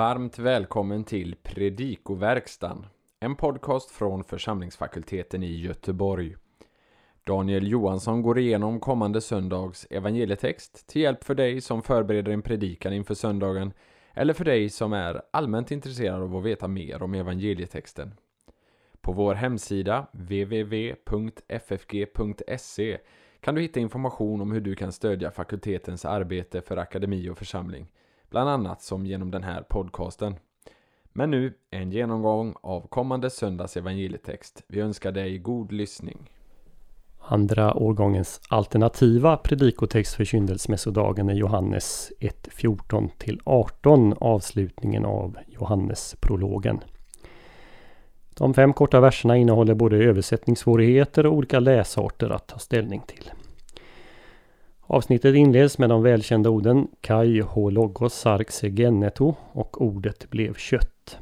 [0.00, 2.86] Varmt välkommen till Predikoverkstan,
[3.20, 6.36] en podcast från församlingsfakulteten i Göteborg.
[7.24, 12.92] Daniel Johansson går igenom kommande söndags evangelietext till hjälp för dig som förbereder en predikan
[12.92, 13.72] inför söndagen
[14.14, 18.14] eller för dig som är allmänt intresserad av att veta mer om evangelietexten.
[19.00, 21.08] På vår hemsida www.ffg.se
[23.40, 27.86] kan du hitta information om hur du kan stödja fakultetens arbete för akademi och församling
[28.30, 30.34] bland annat som genom den här podcasten.
[31.12, 34.62] Men nu en genomgång av kommande söndags evangelietext.
[34.66, 36.30] Vi önskar dig god lyssning.
[37.22, 46.80] Andra årgångens alternativa predikotext för kyndelsmässodagen är Johannes 1.14 till 18, avslutningen av Johannesprologen.
[48.34, 53.30] De fem korta verserna innehåller både översättningssvårigheter och olika läsarter att ta ställning till.
[54.92, 61.18] Avsnittet inleds med de välkända orden Kai ho logos sarxe geneto och ordet blev kött.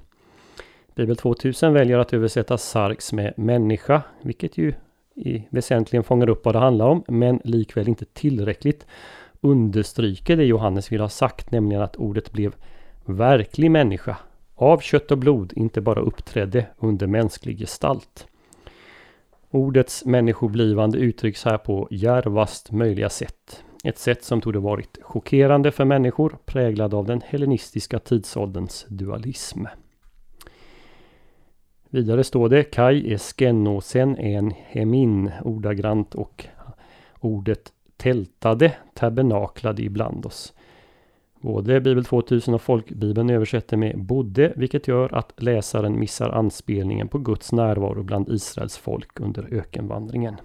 [0.95, 4.75] Bibel 2000 väljer att översätta sarx med människa, vilket ju
[5.15, 8.87] i väsentligen fångar upp vad det handlar om, men likväl inte tillräckligt
[9.41, 12.55] understryker det Johannes vill ha sagt, nämligen att ordet blev
[13.05, 14.17] verklig människa,
[14.55, 18.27] av kött och blod, inte bara uppträdde under mänsklig gestalt.
[19.51, 23.65] Ordets människoblivande uttrycks här på järvast möjliga sätt.
[23.85, 29.65] Ett sätt som torde varit chockerande för människor präglad av den hellenistiska tidsålderns dualism.
[31.91, 36.47] Vidare står det Kai eskenosen en hemin ordagrant och
[37.21, 40.55] ordet tältade, tabernaklade ibland oss.
[41.41, 47.19] Både Bibel 2000 och Folkbibeln översätter med bodde, vilket gör att läsaren missar anspelningen på
[47.19, 50.37] Guds närvaro bland Israels folk under ökenvandringen.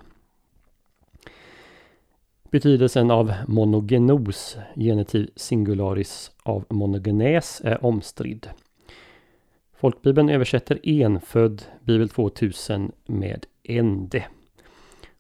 [2.52, 8.50] Betydelsen av monogenos, genitiv singularis av monogenes, är omstridd.
[9.76, 14.24] Folkbibeln översätter enfödd, Bibel 2000 med ende.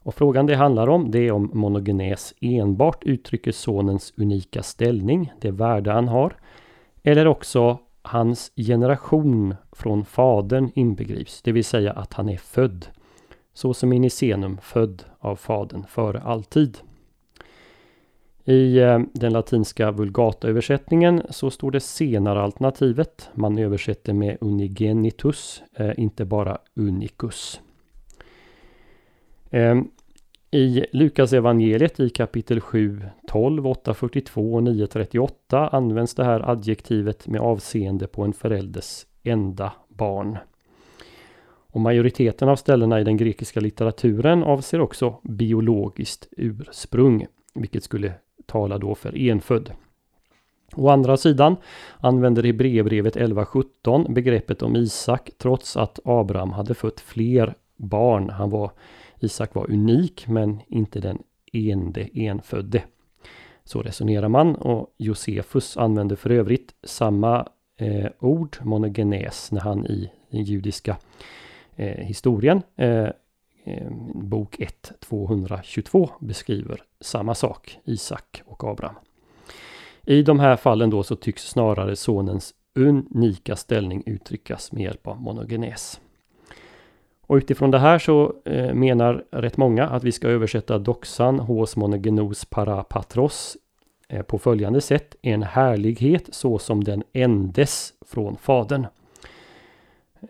[0.03, 5.51] Och frågan det handlar om det är om monogenes enbart uttrycker sonens unika ställning, det
[5.51, 6.35] värde han har,
[7.03, 12.85] eller också hans generation från fadern inbegrips, det vill säga att han är född.
[13.53, 16.77] Så som i Nicenum, född av fadern före alltid.
[18.45, 23.29] I eh, den latinska vulgataöversättningen så står det senare alternativet.
[23.33, 27.61] Man översätter med unigenitus, eh, inte bara unicus.
[29.53, 29.87] Ehm,
[30.51, 37.41] I Lukas evangeliet i kapitel 7, 12, 842 och 938 används det här adjektivet med
[37.41, 40.37] avseende på en förälders enda barn.
[41.71, 47.25] Och majoriteten av ställena i den grekiska litteraturen avser också biologiskt ursprung,
[47.55, 48.13] vilket skulle
[48.45, 49.71] tala då för enfödd.
[50.75, 51.55] Å andra sidan
[51.99, 58.29] använder Hebreerbrevet 11.17 begreppet om Isak trots att Abraham hade fött fler barn.
[58.29, 58.71] Han var,
[59.23, 61.23] Isak var unik men inte den
[61.53, 62.83] ende enfödde.
[63.63, 67.47] Så resonerar man och Josefus använder för övrigt samma
[67.77, 70.97] eh, ord, monogenes, när han i den judiska
[71.75, 73.07] eh, historien eh,
[73.63, 78.95] eh bok 1, 222 beskriver samma sak, Isak och Abraham.
[80.05, 85.21] I de här fallen då så tycks snarare sonens unika ställning uttryckas med hjälp av
[85.21, 85.99] monogenes.
[87.27, 91.75] Och utifrån det här så eh, menar rätt många att vi ska översätta doxan hos
[91.75, 93.57] monogenos parapatros
[94.09, 95.15] eh, på följande sätt.
[95.21, 98.87] En härlighet så som den endes från fadern.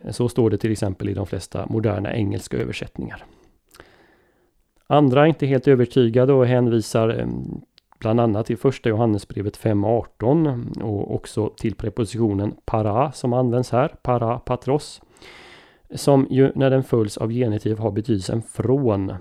[0.02, 3.24] Eh, så står det till exempel i de flesta moderna engelska översättningar.
[4.86, 7.26] Andra är inte helt övertygade och hänvisar eh,
[7.98, 10.48] bland annat till första Johannesbrevet 5.18
[10.80, 15.00] eh, och också till prepositionen para som används här, para patros.
[15.94, 19.14] Som ju när den följs av genitiv har betydelsen från.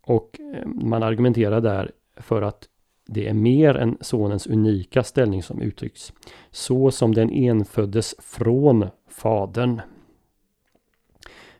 [0.00, 2.68] Och eh, man argumenterar där för att
[3.06, 6.12] det är mer än sonens unika ställning som uttrycks.
[6.50, 9.80] Så som den enföddes från fadern.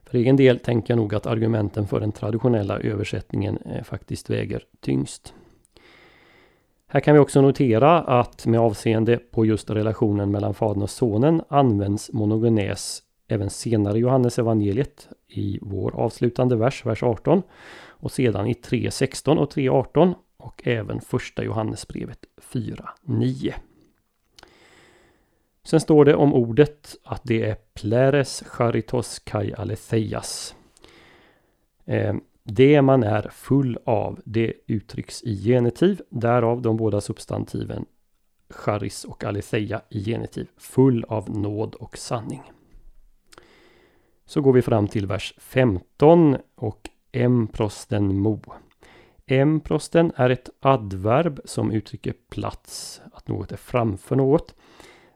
[0.04, 4.62] För egen del tänker jag nog att argumenten för den traditionella översättningen eh, faktiskt väger
[4.80, 5.34] tyngst.
[6.86, 11.42] Här kan vi också notera att med avseende på just relationen mellan fadern och sonen
[11.48, 17.42] används monogenes även senare i Johannes evangeliet i vår avslutande vers, vers 18
[17.86, 22.18] och sedan i 3.16 och 3.18 och även första Johannesbrevet
[22.52, 23.54] 4.9.
[25.64, 30.54] Sen står det om ordet att det är pleres charitos kai aletheias.
[31.84, 32.14] Eh,
[32.44, 37.84] det man är full av, det uttrycks i genitiv, därav de båda substantiven
[38.50, 42.42] charis och aletheia i genitiv, full av nåd och sanning.
[44.28, 48.40] Så går vi fram till vers 15 och emprosten mo.
[49.26, 54.54] Emprosten är ett adverb som uttrycker plats, att något är framför något.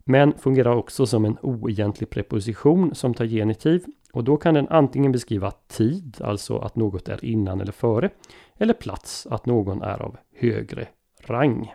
[0.04, 5.12] Men fungerar också som en oegentlig preposition som tar genitiv och då kan den antingen
[5.12, 8.10] beskriva tid, alltså att något är innan eller före,
[8.56, 10.88] eller plats, att någon är av högre
[11.26, 11.72] rang.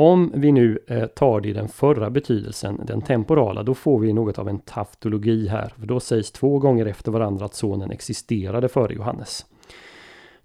[0.00, 4.12] Om vi nu eh, tar det i den förra betydelsen, den temporala, då får vi
[4.12, 5.72] något av en taftologi här.
[5.78, 9.46] För då sägs två gånger efter varandra att sonen existerade före Johannes.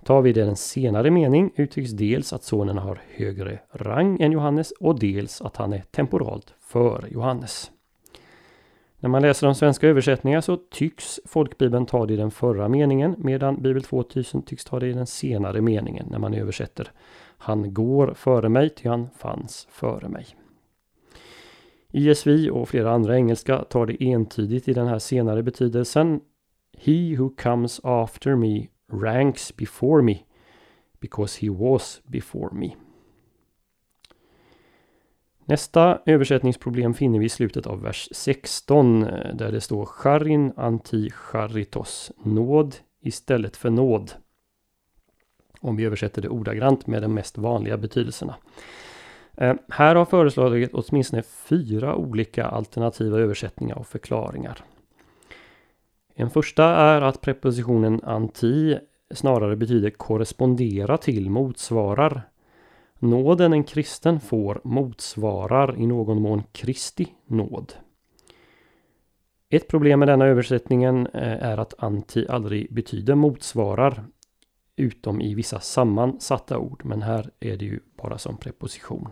[0.03, 4.31] Tar vi det i en senare mening uttrycks dels att sonen har högre rang än
[4.31, 7.71] Johannes och dels att han är temporalt före Johannes.
[8.99, 13.15] När man läser de svenska översättningarna så tycks folkbibeln ta det i den förra meningen
[13.17, 16.91] medan Bibel 2000 tycks ta det i den senare meningen när man översätter
[17.43, 20.25] han går före mig till han fanns före mig.
[21.91, 26.21] ISV och flera andra engelska tar det entydigt i den här senare betydelsen.
[26.77, 30.19] He who comes after me ranks before me
[30.99, 32.75] because he was before me.
[35.45, 41.09] Nästa översättningsproblem finner vi i slutet av vers 16 eh, där det står charin anti
[41.09, 44.11] charitos, nåd istället för nåd.
[45.63, 48.35] Om vi översätter det ordagrant med de mest vanliga betydelserna.
[49.37, 54.63] Eh, här har föreslagit åtminstone fyra olika alternativa översättningar och förklaringar.
[56.15, 58.77] En första är att prepositionen anti
[59.11, 62.21] snarare betyder korrespondera till, motsvarar
[63.03, 67.73] Nåden en kristen får motsvarar i någon mån Kristi nåd.
[69.49, 74.03] Ett problem med denna översättningen eh, är att anti aldrig betyder motsvarar
[74.75, 79.09] utom i vissa sammansatta ord, men här är det ju bara som preposition.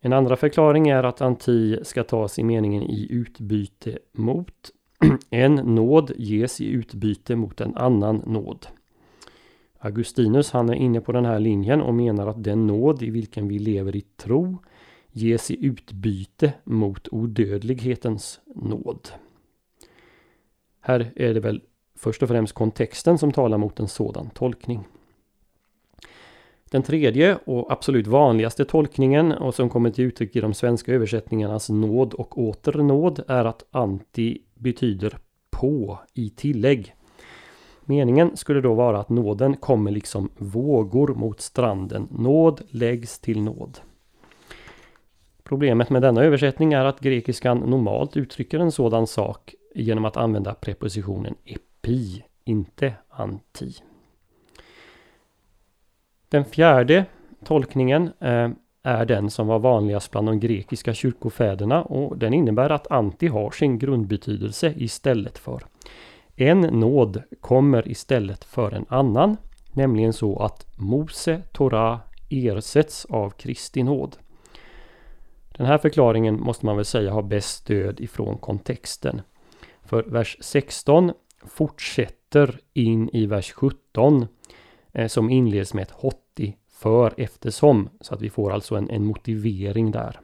[0.00, 4.70] En andra förklaring är att anti ska tas i meningen i utbyte mot.
[5.30, 8.66] En nåd ges i utbyte mot en annan nåd.
[9.78, 13.48] Augustinus han är inne på den här linjen och menar att den nåd i vilken
[13.48, 14.58] vi lever i tro
[15.12, 19.08] ges i utbyte mot odödlighetens nåd.
[20.80, 21.62] Här är det väl
[21.98, 24.84] först och främst kontexten som talar mot en sådan tolkning.
[26.70, 31.68] Den tredje och absolut vanligaste tolkningen och som kommer till uttryck i de svenska översättningarnas
[31.68, 35.18] nåd och åter nåd är att anti betyder
[35.50, 36.94] på i tillägg.
[37.84, 42.08] Meningen skulle då vara att nåden kommer liksom vågor mot stranden.
[42.10, 43.78] Nåd läggs till nåd.
[45.42, 50.54] Problemet med denna översättning är att grekiskan normalt uttrycker en sådan sak genom att använda
[50.54, 51.34] prepositionen
[51.84, 53.72] Pi, inte anti.
[56.28, 57.04] Den fjärde
[57.44, 58.50] tolkningen eh,
[58.82, 63.50] är den som var vanligast bland de grekiska kyrkofäderna och den innebär att anti har
[63.50, 65.62] sin grundbetydelse istället för.
[66.36, 69.36] En nåd kommer istället för en annan,
[69.72, 71.98] nämligen så att Mose Torah
[72.30, 74.16] ersätts av Kristi nåd.
[75.56, 79.20] Den här förklaringen måste man väl säga har bäst stöd ifrån kontexten.
[79.82, 81.12] För vers 16
[81.48, 84.26] fortsätter in i vers 17
[84.92, 87.88] eh, som inleds med ett hotti för eftersom.
[88.00, 90.20] Så att vi får alltså en, en motivering där.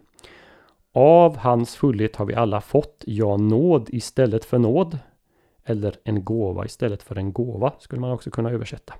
[0.93, 4.99] Av hans fullhet har vi alla fått, ja nåd istället för nåd.
[5.65, 8.95] Eller en gåva istället för en gåva skulle man också kunna översätta.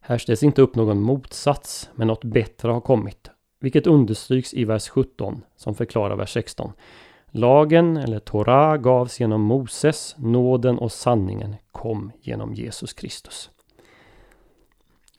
[0.00, 3.30] Här ställs inte upp någon motsats, men något bättre har kommit.
[3.60, 6.72] Vilket understryks i vers 17 som förklarar vers 16.
[7.34, 13.50] Lagen eller Torah gavs genom Moses, nåden och sanningen kom genom Jesus Kristus.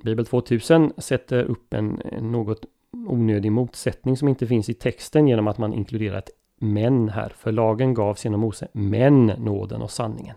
[0.03, 2.65] Bibel 2000 sätter upp en, något
[3.07, 6.29] onödig motsättning som inte finns i texten genom att man inkluderar ett
[6.59, 10.35] men här, för lagen gavs genom Mose, men nåden och sanningen.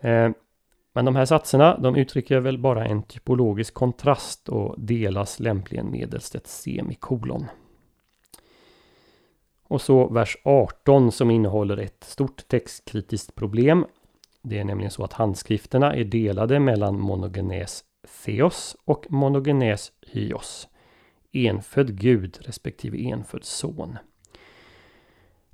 [0.00, 0.30] Eh,
[0.92, 6.34] men de här satserna, de uttrycker väl bara en typologisk kontrast och delas lämpligen medelst
[6.34, 7.46] ett semikolon.
[9.68, 13.86] Och så vers 18 som innehåller ett stort textkritiskt problem.
[14.42, 17.84] Det är nämligen så att handskrifterna är delade mellan monogenes
[18.24, 20.68] theos och monogenes hyos.
[21.32, 23.98] Enfödd gud respektive enfödd son.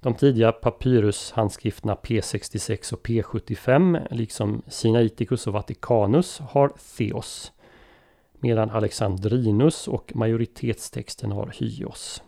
[0.03, 7.53] De tidiga papyrushandskrifterna P66 och P75 liksom Sinaiticus och Vaticanus har Theos.
[8.33, 12.23] Medan Alexandrinus och majoritetstexten har Hyos.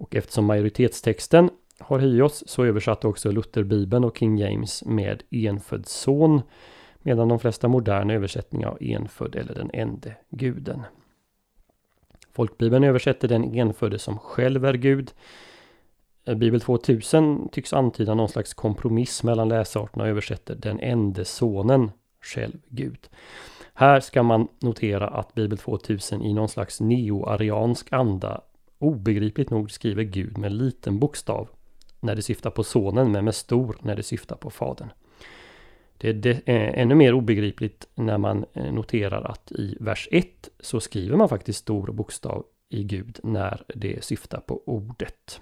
[0.00, 6.42] Och eftersom majoritetstexten har Hyos så översatte också Lutherbibeln och King James med enfödd son.
[6.98, 10.82] Medan de flesta moderna översättningar har enfödd eller den ende guden.
[12.32, 15.12] Folkbibeln översätter den enfödde som själv är Gud.
[16.24, 21.90] Eh, Bibel 2000 tycks antyda någon slags kompromiss mellan läsarterna och översätter den ende sonen
[22.20, 23.08] själv Gud.
[23.74, 28.40] Här ska man notera att Bibel 2000 i någon slags neoariansk anda
[28.80, 31.48] obegripligt nog skriver Gud med liten bokstav
[32.00, 34.90] när det syftar på sonen men med stor när det syftar på fadern.
[35.98, 40.48] Det är de, eh, ännu mer obegripligt när man eh, noterar att i vers 1
[40.60, 45.40] så skriver man faktiskt stor bokstav i Gud när det syftar på ordet.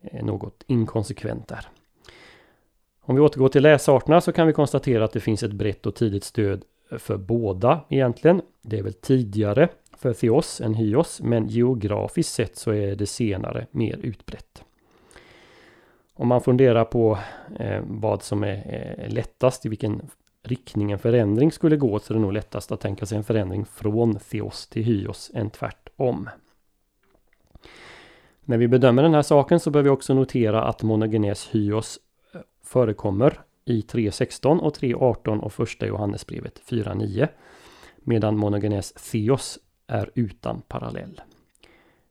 [0.00, 1.68] Eh, något inkonsekvent där.
[3.00, 5.94] Om vi återgår till läsarterna så kan vi konstatera att det finns ett brett och
[5.94, 8.42] tidigt stöd för båda egentligen.
[8.62, 13.66] Det är väl tidigare för Theos än Hyos men geografiskt sett så är det senare
[13.70, 14.64] mer utbrett.
[16.14, 17.18] Om man funderar på
[17.58, 20.10] eh, vad som är eh, lättast, i vilken
[20.42, 23.64] riktning en förändring skulle gå, så är det nog lättast att tänka sig en förändring
[23.64, 26.28] från Theos till Hyos än tvärtom.
[28.44, 31.98] När vi bedömer den här saken så bör vi också notera att monogenes Hyos
[32.34, 37.28] eh, förekommer i 3.16 och 3.18 och första Johannesbrevet 4.9.
[37.96, 41.20] Medan monogenes Theos är utan parallell.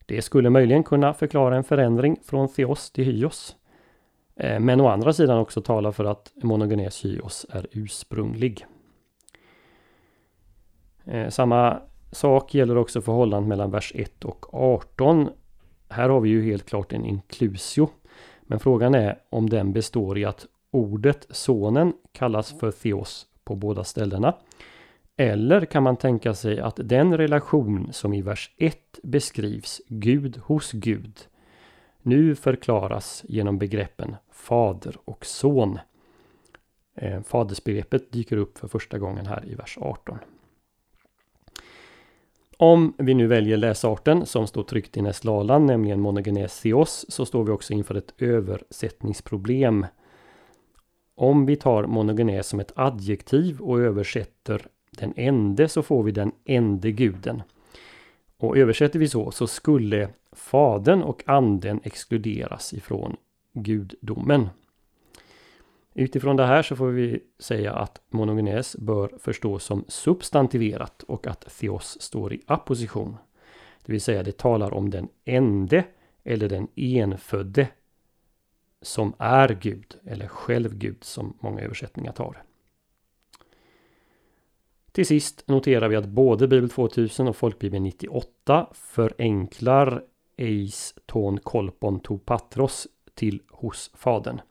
[0.05, 3.55] Det skulle möjligen kunna förklara en förändring från Theos till Hyos.
[4.35, 8.65] Eh, men å andra sidan också tala för att monogenes Hyos är ursprunglig.
[11.05, 11.79] Eh, samma
[12.11, 15.29] sak gäller också förhållandet mellan vers 1 och 18.
[15.89, 17.89] Här har vi ju helt klart en inklusio.
[18.41, 23.83] Men frågan är om den består i att ordet sonen kallas för Theos på båda
[23.83, 24.33] ställena.
[25.17, 30.71] Eller kan man tänka sig att den relation som i vers 1 beskrivs Gud hos
[30.71, 31.19] Gud
[32.01, 35.79] nu förklaras genom begreppen fader och son.
[36.95, 40.17] Eh, fadersbegreppet dyker upp för första gången här i vers 18.
[42.57, 47.51] Om vi nu väljer läsarten som står tryckt i nästlalan, nämligen monogenesios, så står vi
[47.51, 49.85] också inför ett översättningsproblem.
[51.15, 56.31] Om vi tar monogenes som ett adjektiv och översätter den ende så får vi den
[56.45, 57.41] ende guden.
[58.37, 63.17] Och översätter vi så så skulle Fadern och anden exkluderas ifrån
[63.53, 64.49] gudomen.
[65.93, 71.59] Utifrån det här så får vi säga att monogenes bör förstås som substantiverat och att
[71.59, 73.17] theos står i apposition.
[73.85, 75.83] Det vill säga det talar om den ende
[76.23, 77.67] eller den enfödde
[78.81, 82.43] som är Gud eller själv Gud som många översättningar tar.
[84.95, 90.03] Till sist noterar vi att både Bibel 2000 och Folkbibeln 98 förenklar
[90.37, 94.41] eis ton kolpon to patros till hos fadern.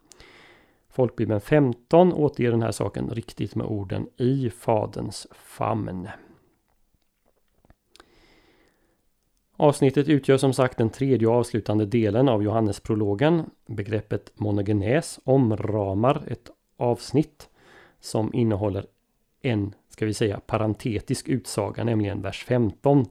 [0.88, 6.08] Folkbibeln 15 återger den här saken riktigt med orden i faderns famn.
[9.56, 13.50] Avsnittet utgör som sagt den tredje och avslutande delen av Johannesprologen.
[13.66, 17.48] Begreppet monogenes omramar ett avsnitt
[18.00, 18.86] som innehåller
[19.42, 23.04] en, ska vi säga, parentetisk utsaga, nämligen vers 15.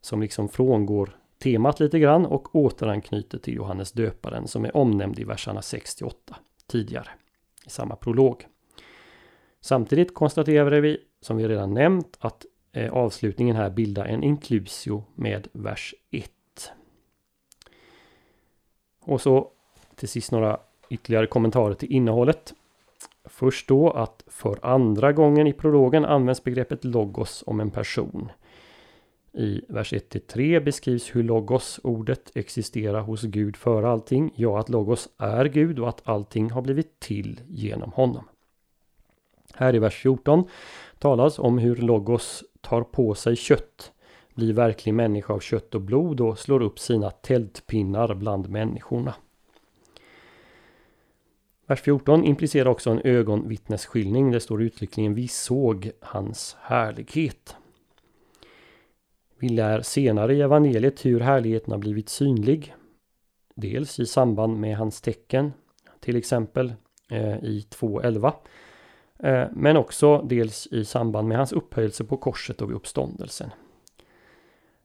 [0.00, 5.24] Som liksom frångår temat lite grann och återanknyter till Johannes döparen som är omnämnd i
[5.24, 7.08] verserna 68 tidigare
[7.66, 8.46] i samma prolog.
[9.60, 15.48] Samtidigt konstaterar vi, som vi redan nämnt, att eh, avslutningen här bildar en inklusio med
[15.52, 16.30] vers 1.
[19.00, 19.50] Och så
[19.94, 22.54] till sist några ytterligare kommentarer till innehållet.
[23.32, 28.30] Först då att för andra gången i prologen används begreppet logos om en person.
[29.32, 34.32] I vers 1-3 beskrivs hur logos, ordet, existerar hos Gud före allting.
[34.36, 38.24] Ja, att logos är Gud och att allting har blivit till genom honom.
[39.54, 40.44] Här i vers 14
[40.98, 43.92] talas om hur logos tar på sig kött,
[44.34, 49.14] blir verklig människa av kött och blod och slår upp sina tältpinnar bland människorna.
[51.72, 54.30] Vers 14 implicerar också en ögonvittnesskildring.
[54.30, 57.56] Det står uttryckligen vi såg hans härlighet.
[59.38, 62.74] Vi lär senare i evangeliet hur härligheten har blivit synlig.
[63.54, 65.52] Dels i samband med hans tecken,
[66.00, 66.72] till exempel
[67.10, 68.32] eh, i 2.11.
[69.18, 73.50] Eh, men också dels i samband med hans upphöjelse på korset och vid uppståndelsen.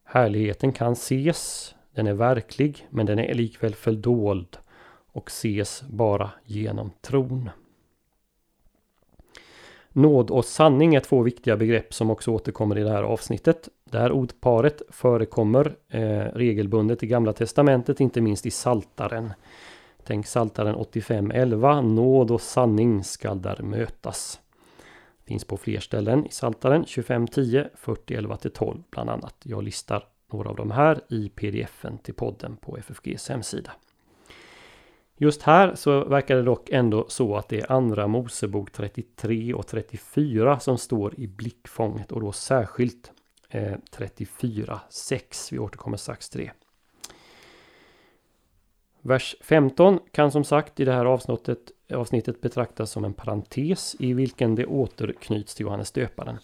[0.03, 4.58] Härligheten kan ses, den är verklig, men den är likväl fördold
[5.17, 7.50] och ses bara genom tron.
[9.89, 13.69] Nåd och sanning är två viktiga begrepp som också återkommer i det här avsnittet.
[13.83, 19.33] Det här ordparet förekommer eh, regelbundet i Gamla Testamentet, inte minst i Saltaren.
[20.03, 21.81] Tänk Saltaren 85.11.
[21.81, 24.39] Nåd och sanning skall där mötas.
[25.25, 29.36] Finns på fler ställen i Saltaren 25.10, 40.11-12 bland annat.
[29.43, 33.71] Jag listar några av de här i pdfen till podden på FFGs hemsida.
[35.19, 39.67] Just här så verkar det dock ändå så att det är andra Mosebok 33 och
[39.67, 43.12] 34 som står i blickfånget och då särskilt
[43.50, 45.47] eh, 34.6.
[45.51, 46.51] Vi återkommer strax till det.
[49.01, 54.13] Vers 15 kan som sagt i det här avsnittet, avsnittet betraktas som en parentes i
[54.13, 56.38] vilken det återknyts till Johannes döparen.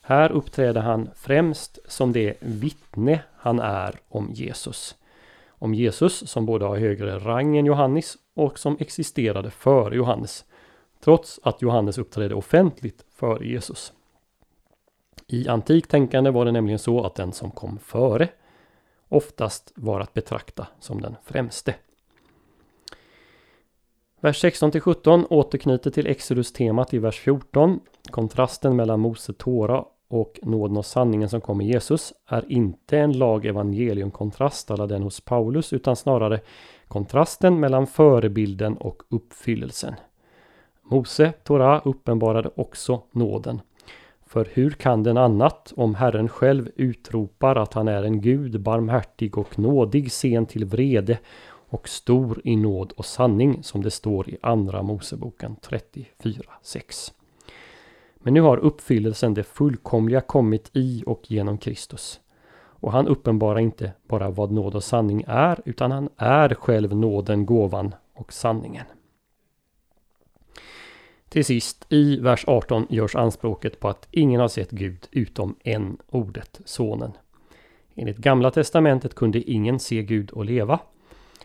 [0.00, 4.96] Här uppträder han främst som det vittne han är om Jesus.
[5.58, 10.44] Om Jesus som både har högre rang än Johannes och som existerade före Johannes.
[11.00, 13.92] Trots att Johannes uppträdde offentligt före Jesus.
[15.26, 18.28] I antikt tänkande var det nämligen så att den som kom före
[19.08, 21.74] oftast var att betrakta som den främste.
[24.20, 27.80] Vers 16 till 17 återknyter till Exodus-temat i vers 14.
[28.10, 33.12] Kontrasten mellan Mose Tora och nåden och sanningen som kom i Jesus är inte en
[33.12, 36.40] lag evangelium-kontrast alla den hos Paulus utan snarare
[36.88, 39.94] kontrasten mellan förebilden och uppfyllelsen.
[40.82, 43.60] Mose, Torah, uppenbarade också nåden.
[44.26, 49.38] För hur kan den annat om Herren själv utropar att han är en Gud barmhärtig
[49.38, 51.18] och nådig, sen till vrede
[51.68, 57.15] och stor i nåd och sanning som det står i Andra Moseboken 34.6.
[58.26, 62.20] Men nu har uppfyllelsen det fullkomliga kommit i och genom Kristus.
[62.56, 67.46] Och han uppenbarar inte bara vad nåd och sanning är, utan han är själv nåden,
[67.46, 68.86] gåvan och sanningen.
[71.28, 75.96] Till sist, i vers 18 görs anspråket på att ingen har sett Gud utom en,
[76.10, 77.12] ordet, Sonen.
[77.94, 80.80] Enligt Gamla Testamentet kunde ingen se Gud och leva.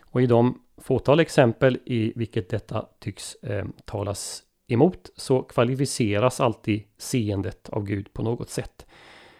[0.01, 6.83] Och i de fåtal exempel i vilket detta tycks eh, talas emot så kvalificeras alltid
[6.97, 8.85] seendet av Gud på något sätt.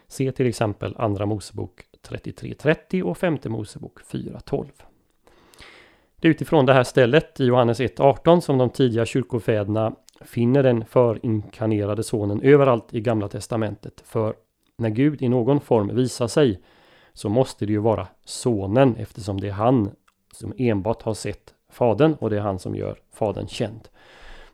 [0.07, 4.67] Se till exempel Andra Mosebok 33.30 och Femte Mosebok 4.12.
[6.15, 10.85] Det är utifrån det här stället i Johannes 1.18 som de tidiga kyrkofäderna finner den
[10.85, 14.03] förinkarnerade sonen överallt i Gamla Testamentet.
[14.05, 14.33] För
[14.77, 16.61] när Gud i någon form visar sig
[17.13, 19.91] så måste det ju vara sonen eftersom det är han
[20.33, 23.87] som enbart har sett fadern och det är han som gör fadern känd.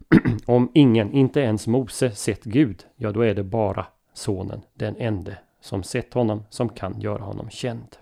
[0.45, 5.37] Om ingen, inte ens Mose, sett Gud, ja då är det bara sonen, den ende,
[5.61, 7.97] som sett honom, som kan göra honom känd.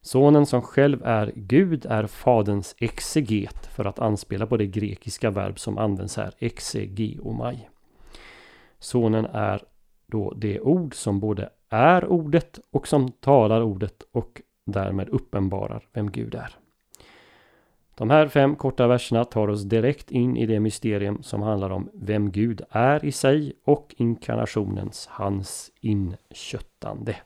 [0.00, 5.58] Sonen som själv är Gud är faderns exeget för att anspela på det grekiska verb
[5.58, 7.68] som används här, exegeomai.
[8.78, 9.62] Sonen är
[10.06, 16.10] då det ord som både är ordet och som talar ordet och därmed uppenbarar vem
[16.10, 16.56] Gud är.
[17.98, 21.90] De här fem korta verserna tar oss direkt in i det mysterium som handlar om
[21.94, 27.16] vem Gud är i sig och inkarnationens, hans inköttande.